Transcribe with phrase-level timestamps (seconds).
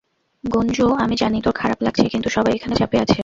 [0.43, 3.19] গুঞ্জু আমি জানি তোর খারাপ লাগছে কিন্তু সবাই এখানে চাপে আছে।